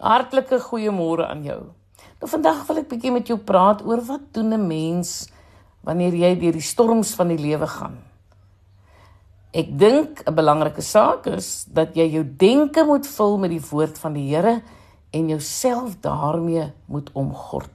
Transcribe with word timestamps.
Hartlike 0.00 0.60
goeiemôre 0.64 1.28
aan 1.28 1.44
jou. 1.44 1.60
Nou 2.20 2.28
vandag 2.28 2.64
wil 2.68 2.80
ek 2.82 2.88
bietjie 2.88 3.12
met 3.12 3.28
jou 3.28 3.38
praat 3.38 3.82
oor 3.84 4.00
wat 4.04 4.32
doen 4.32 4.52
'n 4.54 4.66
mens 4.66 5.28
wanneer 5.84 6.14
jy 6.14 6.34
deur 6.40 6.52
die 6.52 6.64
storms 6.64 7.14
van 7.14 7.28
die 7.28 7.38
lewe 7.38 7.66
gaan. 7.66 7.98
Ek 9.52 9.78
dink 9.78 10.22
'n 10.26 10.34
belangrike 10.34 10.82
saak 10.82 11.26
is 11.26 11.64
dat 11.64 11.96
jy 11.96 12.06
jou 12.12 12.24
denke 12.24 12.84
moet 12.84 13.06
vul 13.06 13.38
met 13.38 13.50
die 13.50 13.66
woord 13.70 13.98
van 13.98 14.12
die 14.12 14.28
Here 14.28 14.62
en 15.12 15.28
jouself 15.28 16.00
daarmee 16.00 16.72
moet 16.86 17.10
omgord. 17.12 17.70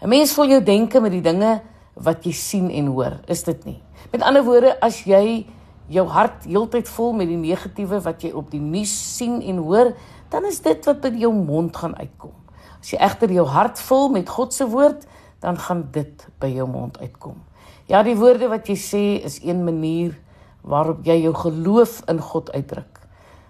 'n 0.00 0.08
Mens 0.08 0.34
vul 0.34 0.48
jou 0.48 0.62
denke 0.62 1.00
met 1.00 1.12
die 1.12 1.22
dinge 1.22 1.60
wat 1.94 2.24
jy 2.24 2.32
sien 2.32 2.70
en 2.70 2.86
hoor, 2.86 3.20
is 3.26 3.42
dit 3.42 3.64
nie? 3.64 3.82
Met 4.12 4.22
ander 4.22 4.44
woorde, 4.44 4.80
as 4.80 5.04
jy 5.04 5.46
jou 5.90 6.04
hart 6.08 6.44
heeltyd 6.46 6.88
vol 6.88 7.12
met 7.16 7.30
die 7.30 7.40
negatiewe 7.40 8.00
wat 8.04 8.22
jy 8.22 8.32
op 8.36 8.50
die 8.52 8.62
nuus 8.62 8.92
sien 9.16 9.40
en 9.42 9.62
hoor, 9.64 9.92
dan 10.30 10.46
is 10.48 10.60
dit 10.64 10.86
wat 10.88 11.04
uit 11.04 11.18
jou 11.20 11.32
mond 11.34 11.76
gaan 11.76 11.96
uitkom. 11.98 12.34
As 12.80 12.92
jy 12.92 12.98
egter 13.02 13.30
jou 13.30 13.46
hart 13.46 13.80
vul 13.80 14.08
met 14.14 14.28
God 14.28 14.54
se 14.54 14.66
woord, 14.66 15.06
dan 15.42 15.58
gaan 15.58 15.88
dit 15.94 16.26
by 16.40 16.50
jou 16.54 16.66
mond 16.70 16.98
uitkom. 17.00 17.40
Ja, 17.90 18.02
die 18.06 18.16
woorde 18.16 18.48
wat 18.50 18.68
jy 18.70 18.76
sê 18.78 19.04
is 19.26 19.40
een 19.42 19.64
manier 19.66 20.14
waarop 20.62 21.02
jy 21.06 21.18
jou 21.24 21.34
geloof 21.34 22.00
in 22.10 22.22
God 22.22 22.52
uitdruk. 22.54 23.00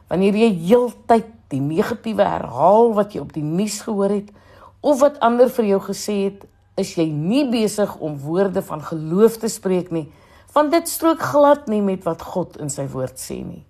Wanneer 0.09 0.37
jy 0.41 0.49
heeltyd 0.69 1.29
die 1.53 1.61
negatiewe 1.61 2.25
herhaal 2.25 2.95
wat 2.97 3.13
jy 3.15 3.21
op 3.21 3.35
die 3.37 3.45
nuus 3.45 3.83
gehoor 3.85 4.13
het 4.13 4.33
of 4.81 5.01
wat 5.05 5.21
ander 5.23 5.53
vir 5.53 5.69
jou 5.75 5.81
gesê 5.85 6.17
het, 6.25 6.47
is 6.81 6.95
jy 6.97 7.07
nie 7.13 7.45
besig 7.53 7.93
om 8.01 8.17
woorde 8.25 8.63
van 8.65 8.81
geloof 8.83 9.37
te 9.43 9.51
spreek 9.53 9.93
nie, 9.93 10.09
want 10.53 10.73
dit 10.73 10.89
strook 10.89 11.23
glad 11.33 11.69
nie 11.73 11.83
met 11.85 12.05
wat 12.05 12.23
God 12.35 12.59
in 12.61 12.71
sy 12.73 12.85
woord 12.93 13.21
sê 13.21 13.41
nie. 13.41 13.65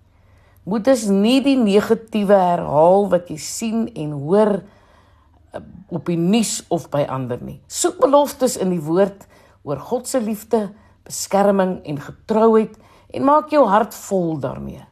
Moet 0.67 0.85
dus 0.87 1.05
nie 1.11 1.41
die 1.43 1.57
negatiewe 1.59 2.37
herhaal 2.39 3.09
wat 3.11 3.29
jy 3.31 3.39
sien 3.39 3.85
en 3.99 4.13
hoor 4.23 4.53
eh, 4.59 5.61
op 5.91 6.07
die 6.07 6.19
nuus 6.19 6.61
of 6.71 6.89
by 6.91 7.03
ander 7.11 7.41
nie. 7.43 7.59
Soek 7.67 7.99
beloftes 8.03 8.55
in 8.59 8.71
die 8.71 8.83
woord 8.83 9.27
oor 9.63 9.79
God 9.79 10.07
se 10.07 10.19
liefde, 10.23 10.69
beskerming 11.07 11.77
en 11.87 11.99
getrouheid 12.03 12.75
en 13.13 13.27
maak 13.27 13.51
jou 13.51 13.65
hart 13.67 13.95
vol 14.07 14.37
daarmee. 14.43 14.83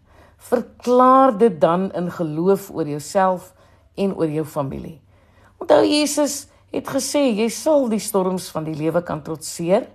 Verklaar 0.52 1.36
dit 1.38 1.55
dan 1.61 1.89
in 1.95 2.11
geloof 2.11 2.70
oor 2.76 2.88
jouself 2.88 3.53
en 3.95 4.16
oor 4.16 4.31
jou 4.31 4.45
familie. 4.48 5.00
Onthou 5.61 5.83
Jesus 5.86 6.48
het 6.72 6.88
gesê 6.88 7.28
jy 7.36 7.48
sal 7.52 7.89
die 7.92 8.02
storms 8.02 8.48
van 8.52 8.66
die 8.67 8.76
lewe 8.76 9.03
kan 9.08 9.23
trotseer 9.23 9.88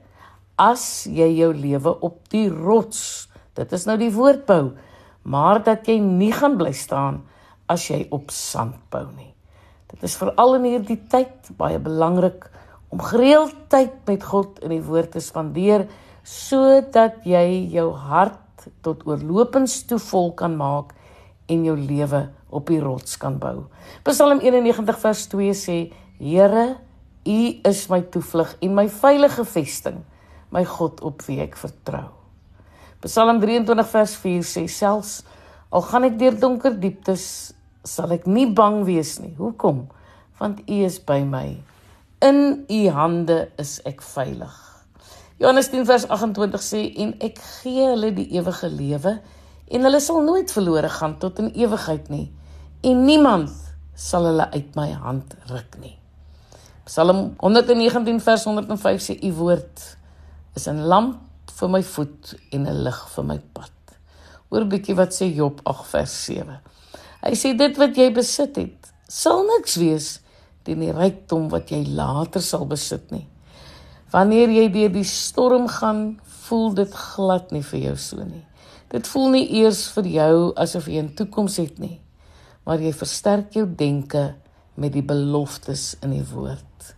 as 0.57 1.05
jy 1.05 1.29
jou 1.37 1.53
lewe 1.53 1.93
op 2.05 2.21
die 2.33 2.49
rots, 2.49 3.29
dit 3.57 3.73
is 3.77 3.87
nou 3.89 3.97
die 4.01 4.13
woord 4.13 4.45
bou, 4.49 4.73
maar 5.29 5.61
dat 5.65 5.89
jy 5.89 5.99
nie 6.01 6.33
gaan 6.33 6.57
bly 6.59 6.73
staan 6.77 7.23
as 7.69 7.89
jy 7.91 8.07
op 8.15 8.33
sand 8.33 8.79
bou 8.93 9.05
nie. 9.17 9.33
Dit 9.93 10.07
is 10.07 10.17
veral 10.19 10.59
in 10.59 10.69
hierdie 10.71 10.99
tyd 11.11 11.53
baie 11.59 11.79
belangrik 11.83 12.49
om 12.95 13.03
gereeld 13.03 13.55
tyd 13.73 13.95
met 14.09 14.25
God 14.25 14.61
in 14.65 14.75
die 14.77 14.85
woord 14.85 15.15
te 15.15 15.23
spandeer 15.23 15.87
sodat 16.27 17.23
jy 17.29 17.69
jou 17.75 17.91
hart 17.95 18.67
tot 18.83 19.05
oorlopends 19.07 19.85
toe 19.87 20.01
vol 20.03 20.33
kan 20.39 20.57
maak 20.59 20.95
en 21.53 21.63
jou 21.67 21.77
lewe 21.79 22.25
op 22.51 22.67
die 22.71 22.81
rots 22.83 23.19
kan 23.21 23.37
bou. 23.43 23.69
Psalm 24.07 24.41
91 24.43 24.99
vers 25.03 25.23
2 25.31 25.55
sê: 25.55 25.79
Here, 26.19 26.67
U 27.27 27.41
is 27.67 27.87
my 27.91 28.01
toevlug 28.11 28.57
en 28.63 28.75
my 28.75 28.87
veilige 28.91 29.45
vesting 29.47 30.03
my 30.57 30.65
God 30.65 31.03
op 31.05 31.25
wie 31.29 31.43
ek 31.45 31.59
vertrou. 31.61 32.09
Psalm 33.05 33.43
23 33.43 33.91
vers 33.93 34.15
4 34.23 34.47
sê 34.49 34.65
selfs 34.73 35.21
al 35.71 35.85
gaan 35.85 36.07
ek 36.09 36.17
deur 36.21 36.37
donker 36.41 36.79
dieptes 36.81 37.27
sal 37.87 38.15
ek 38.17 38.25
nie 38.27 38.49
bang 38.49 38.81
wees 38.89 39.19
nie. 39.23 39.35
Hoekom? 39.39 39.85
Want 40.41 40.63
U 40.67 40.79
is 40.87 40.99
by 40.99 41.21
my. 41.27 41.59
In 42.25 42.65
U 42.73 42.81
hande 42.97 43.47
is 43.61 43.79
ek 43.89 44.03
veilig. 44.03 44.55
Johannes 45.37 45.69
10 45.69 45.85
vers 45.85 46.07
28 46.09 46.65
sê 46.65 46.81
en 47.05 47.13
ek 47.21 47.39
gee 47.61 47.85
hulle 47.93 48.15
die 48.17 48.31
ewige 48.39 48.71
lewe 48.73 49.19
en 49.67 49.85
hulle 49.85 50.01
sal 50.01 50.23
nooit 50.25 50.53
verlore 50.55 50.89
gaan 50.89 51.19
tot 51.21 51.43
in 51.43 51.53
ewigheid 51.53 52.09
nie 52.09 52.31
en 52.87 53.03
niemand 53.05 53.53
sal 53.97 54.29
hulle 54.31 54.47
uit 54.55 54.73
my 54.79 54.89
hand 54.97 55.37
ruk 55.51 55.77
nie. 55.83 55.97
Psalm 56.89 57.35
119 57.43 58.23
vers 58.25 58.47
105 58.49 59.05
sê 59.05 59.19
u 59.27 59.35
woord 59.43 59.85
is 60.57 60.67
'n 60.69 60.87
lamp 60.89 61.21
vir 61.59 61.69
my 61.69 61.83
voet 61.83 62.35
en 62.53 62.67
'n 62.67 62.83
lig 62.85 63.01
vir 63.15 63.25
my 63.25 63.39
pad. 63.39 63.71
Hoor 64.51 64.65
bietjie 64.65 64.97
wat 64.97 65.13
sê 65.15 65.35
Job 65.35 65.61
8 65.65 65.87
vers 65.87 66.25
7. 66.25 66.61
Hy 67.23 67.35
sê 67.35 67.57
dit 67.57 67.77
wat 67.77 67.97
jy 67.97 68.13
besit 68.13 68.57
het, 68.57 68.93
sal 69.09 69.45
niks 69.45 69.77
wees 69.77 70.21
teen 70.65 70.81
die 70.81 70.93
rykdom 70.93 71.49
wat 71.49 71.71
jy 71.71 71.85
later 71.87 72.43
sal 72.43 72.67
besit 72.67 73.11
nie. 73.11 73.27
Wanneer 74.11 74.49
jy 74.49 74.69
deur 74.73 74.93
die 74.93 75.05
storm 75.05 75.69
gaan, 75.69 76.21
voel 76.47 76.75
dit 76.75 76.93
glad 76.95 77.53
nie 77.53 77.63
vir 77.63 77.81
jou 77.81 77.97
so 77.97 78.25
nie. 78.25 78.45
Dit 78.89 79.07
voel 79.07 79.31
nie 79.31 79.47
eers 79.61 79.89
vir 79.97 80.05
jou 80.05 80.53
asof 80.57 80.87
jy 80.87 81.03
'n 81.03 81.15
toekoms 81.15 81.57
het 81.57 81.79
nie, 81.79 82.01
maar 82.65 82.79
jy 82.79 82.93
versterk 82.93 83.53
jou 83.53 83.67
denke 83.67 84.35
met 84.77 84.93
die 84.93 85.03
beloftes 85.03 85.97
in 86.03 86.11
die 86.11 86.25
woord. 86.33 86.96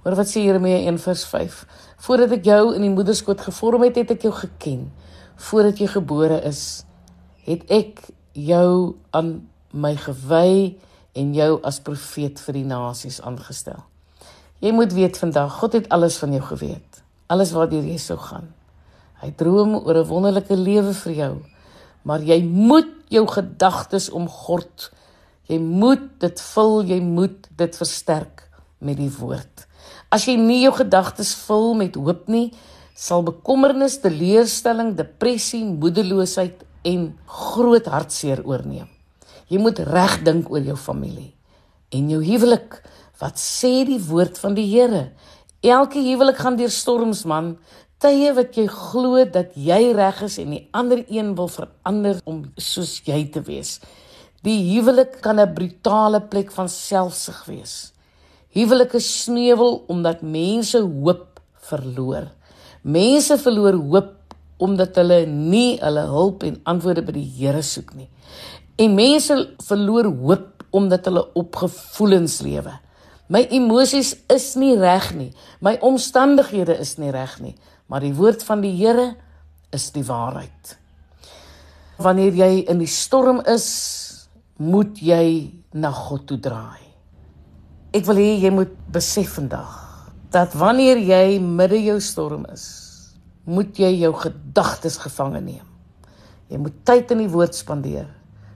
Hoor 0.00 0.16
wat 0.16 0.30
sê 0.30 0.40
Jeremia 0.40 0.78
1:5. 0.88 1.66
Voordat 2.00 2.30
ek 2.32 2.44
jou 2.48 2.74
in 2.74 2.80
die 2.80 2.92
moederskoot 2.92 3.40
gevorm 3.40 3.82
het, 3.84 3.98
het 4.00 4.10
ek 4.10 4.22
jou 4.24 4.32
geken. 4.32 4.86
Voordat 5.36 5.78
jy 5.78 5.86
gebore 5.92 6.40
is, 6.48 6.84
het 7.44 7.66
ek 7.68 8.00
jou 8.32 8.96
aan 9.10 9.48
my 9.72 9.92
gewy 9.96 10.78
en 11.12 11.34
jou 11.34 11.60
as 11.62 11.82
profeet 11.84 12.40
vir 12.40 12.54
die 12.54 12.64
nasies 12.64 13.20
aangestel. 13.20 13.84
Jy 14.60 14.72
moet 14.72 14.92
weet 14.92 15.18
vandag, 15.18 15.52
God 15.60 15.76
het 15.76 15.88
alles 15.88 16.16
van 16.16 16.32
jou 16.32 16.42
geweet. 16.48 17.02
Alles 17.28 17.52
waartoe 17.52 17.84
jy 17.84 17.98
sou 17.98 18.18
gaan. 18.18 18.54
Hy 19.20 19.30
droom 19.36 19.74
oor 19.74 20.00
'n 20.00 20.08
wonderlike 20.08 20.56
lewe 20.56 20.94
vir 20.94 21.12
jou. 21.12 21.34
Maar 22.04 22.20
jy 22.20 22.42
moet 22.42 22.88
jou 23.08 23.26
gedagtes 23.26 24.10
omgord. 24.10 24.90
Jy 25.46 25.58
moet 25.58 26.20
dit 26.20 26.40
vul, 26.40 26.84
jy 26.84 27.00
moet 27.00 27.48
dit 27.56 27.76
versterk 27.76 28.48
met 28.78 28.96
die 28.96 29.12
woord. 29.18 29.59
As 30.10 30.24
jy 30.26 30.34
nie 30.34 30.64
jou 30.64 30.72
gedagtes 30.74 31.36
vul 31.46 31.76
met 31.78 31.94
hoop 31.94 32.26
nie, 32.26 32.48
sal 32.98 33.22
bekommernis, 33.22 34.00
teleurstelling, 34.02 34.96
depressie, 34.98 35.62
moedeloosheid 35.62 36.64
en 36.90 37.12
groot 37.30 37.86
hartseer 37.86 38.42
oorneem. 38.42 38.88
Jy 39.50 39.60
moet 39.62 39.78
reg 39.86 40.18
dink 40.26 40.50
oor 40.50 40.66
jou 40.66 40.76
familie 40.78 41.30
en 41.94 42.10
jou 42.10 42.20
huwelik. 42.22 42.80
Wat 43.20 43.38
sê 43.38 43.84
die 43.86 44.00
woord 44.02 44.38
van 44.40 44.54
die 44.56 44.66
Here? 44.70 45.10
Elke 45.62 46.00
huwelik 46.02 46.38
gaan 46.40 46.58
deur 46.58 46.72
storms, 46.72 47.24
man. 47.28 47.54
Tye 48.00 48.30
wat 48.34 48.56
jy 48.56 48.66
glo 48.72 49.24
dat 49.28 49.54
jy 49.58 49.92
reg 49.94 50.22
is 50.26 50.38
en 50.40 50.54
die 50.54 50.62
ander 50.74 51.02
een 51.06 51.34
wil 51.38 51.50
verander 51.52 52.22
om 52.24 52.44
soos 52.56 52.98
jy 53.06 53.26
te 53.34 53.42
wees. 53.46 53.78
Die 54.42 54.58
huwelik 54.72 55.20
kan 55.20 55.38
'n 55.38 55.54
brutale 55.54 56.20
plek 56.20 56.50
van 56.50 56.68
selfsug 56.68 57.44
wees. 57.46 57.92
Huwelike 58.56 58.98
sneuwel 58.98 59.84
omdat 59.86 60.22
mense 60.22 60.80
hoop 60.80 61.40
verloor. 61.70 62.30
Mense 62.82 63.38
verloor 63.38 63.78
hoop 63.78 64.16
omdat 64.60 64.96
hulle 65.00 65.22
nie 65.26 65.78
hulle 65.80 66.04
hulp 66.10 66.42
en 66.44 66.58
antwoorde 66.68 67.04
by 67.06 67.14
die 67.16 67.28
Here 67.38 67.62
soek 67.64 67.94
nie. 67.96 68.08
En 68.80 68.96
mense 68.96 69.36
verloor 69.68 70.10
hoop 70.10 70.64
omdat 70.76 71.06
hulle 71.08 71.24
op 71.38 71.56
gevoelens 71.62 72.40
lewe. 72.44 72.74
My 73.30 73.44
emosies 73.54 74.16
is 74.32 74.52
nie 74.58 74.74
reg 74.78 75.12
nie. 75.14 75.30
My 75.62 75.76
omstandighede 75.86 76.74
is 76.82 76.96
nie 76.98 77.12
reg 77.14 77.38
nie, 77.42 77.54
maar 77.86 78.02
die 78.02 78.14
woord 78.18 78.42
van 78.46 78.64
die 78.64 78.74
Here 78.74 79.12
is 79.70 79.90
die 79.94 80.04
waarheid. 80.06 80.76
Wanneer 82.02 82.34
jy 82.34 82.52
in 82.72 82.80
die 82.82 82.90
storm 82.90 83.42
is, 83.46 83.68
moet 84.58 84.98
jy 84.98 85.52
na 85.78 85.92
God 85.94 86.26
toe 86.26 86.40
draai. 86.42 86.89
Ek 87.90 88.04
wil 88.06 88.20
hê 88.22 88.36
jy 88.38 88.50
moet 88.54 88.70
besef 88.94 89.32
vandag 89.40 89.70
dat 90.30 90.52
wanneer 90.54 91.00
jy 91.02 91.40
midde 91.42 91.80
jou 91.82 91.96
storm 91.98 92.44
is, 92.52 92.68
moet 93.50 93.74
jy 93.82 93.88
jou 94.04 94.12
gedagtes 94.14 94.94
gevange 95.02 95.40
neem. 95.42 95.64
Jy 96.46 96.60
moet 96.62 96.76
tyd 96.86 97.10
in 97.10 97.24
die 97.24 97.32
woord 97.32 97.56
spandeer 97.58 98.06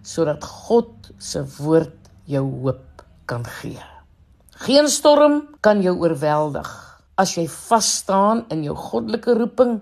sodat 0.06 0.44
God 0.46 1.08
se 1.18 1.42
woord 1.56 1.96
jou 2.30 2.44
hoop 2.44 3.02
kan 3.26 3.42
gee. 3.58 3.82
Geen 4.62 4.86
storm 4.92 5.40
kan 5.64 5.82
jou 5.82 5.96
oorweldig 6.04 6.70
as 7.18 7.34
jy 7.34 7.48
vas 7.50 7.90
staan 8.04 8.44
in 8.54 8.62
jou 8.68 8.76
goddelike 8.78 9.34
roeping 9.34 9.80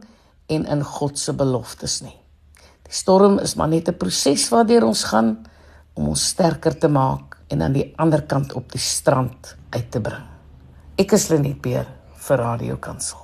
en 0.48 0.64
in 0.64 0.86
God 0.94 1.20
se 1.20 1.36
beloftes 1.36 2.00
nie. 2.06 2.16
Die 2.88 2.96
storm 2.96 3.36
is 3.44 3.52
maar 3.60 3.68
net 3.68 3.88
'n 3.88 4.00
proses 4.00 4.48
waardeur 4.48 4.88
ons 4.88 5.04
gaan 5.04 5.44
om 5.92 6.08
ons 6.08 6.28
sterker 6.32 6.72
te 6.72 6.88
maak 6.88 7.31
en 7.52 7.62
aan 7.62 7.74
die 7.76 7.90
ander 8.00 8.22
kant 8.24 8.54
op 8.56 8.72
die 8.72 8.80
strand 8.80 9.56
uit 9.70 9.90
te 9.92 10.00
bring. 10.00 10.24
Ek 10.96 11.12
is 11.12 11.28
Lenet 11.28 11.60
Beer 11.64 11.88
vir 12.24 12.40
Radio 12.40 12.78
Kansel. 12.80 13.20